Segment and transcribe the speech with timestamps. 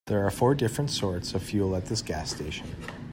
[0.07, 2.65] There are four different sorts of fuel at this gas station.